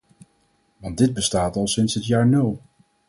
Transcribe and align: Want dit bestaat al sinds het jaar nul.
Want 0.77 0.97
dit 0.97 1.13
bestaat 1.13 1.55
al 1.55 1.67
sinds 1.67 1.93
het 1.93 2.05
jaar 2.05 2.27
nul. 2.27 2.61